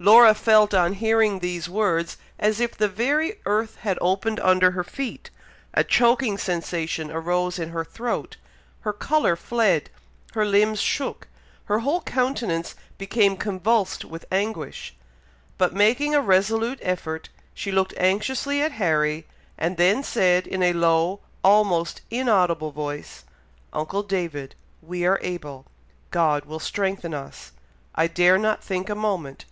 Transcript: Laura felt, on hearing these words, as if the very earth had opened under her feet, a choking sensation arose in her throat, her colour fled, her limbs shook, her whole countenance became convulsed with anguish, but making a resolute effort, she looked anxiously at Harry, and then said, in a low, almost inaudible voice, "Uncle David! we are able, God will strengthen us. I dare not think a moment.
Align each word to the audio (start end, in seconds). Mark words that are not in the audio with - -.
Laura 0.00 0.34
felt, 0.34 0.74
on 0.74 0.94
hearing 0.94 1.38
these 1.38 1.68
words, 1.68 2.16
as 2.36 2.58
if 2.58 2.76
the 2.76 2.88
very 2.88 3.38
earth 3.46 3.76
had 3.82 3.96
opened 4.00 4.40
under 4.40 4.72
her 4.72 4.82
feet, 4.82 5.30
a 5.72 5.84
choking 5.84 6.36
sensation 6.36 7.12
arose 7.12 7.60
in 7.60 7.68
her 7.70 7.84
throat, 7.84 8.36
her 8.80 8.92
colour 8.92 9.36
fled, 9.36 9.88
her 10.32 10.44
limbs 10.44 10.80
shook, 10.80 11.28
her 11.66 11.78
whole 11.78 12.00
countenance 12.00 12.74
became 12.98 13.36
convulsed 13.36 14.04
with 14.04 14.24
anguish, 14.32 14.96
but 15.58 15.72
making 15.72 16.12
a 16.12 16.20
resolute 16.20 16.80
effort, 16.82 17.28
she 17.54 17.70
looked 17.70 17.94
anxiously 17.98 18.60
at 18.60 18.72
Harry, 18.82 19.28
and 19.56 19.76
then 19.76 20.02
said, 20.02 20.44
in 20.44 20.60
a 20.60 20.72
low, 20.72 21.20
almost 21.44 22.00
inaudible 22.10 22.72
voice, 22.72 23.22
"Uncle 23.72 24.02
David! 24.02 24.56
we 24.82 25.06
are 25.06 25.20
able, 25.22 25.66
God 26.10 26.46
will 26.46 26.58
strengthen 26.58 27.14
us. 27.14 27.52
I 27.94 28.08
dare 28.08 28.38
not 28.38 28.60
think 28.60 28.90
a 28.90 28.96
moment. 28.96 29.44